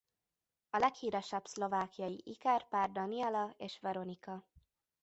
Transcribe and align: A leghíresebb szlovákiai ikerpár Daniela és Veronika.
A 0.69 0.77
leghíresebb 0.77 1.45
szlovákiai 1.47 2.21
ikerpár 2.25 2.89
Daniela 2.91 3.53
és 3.57 3.79
Veronika. 3.79 4.45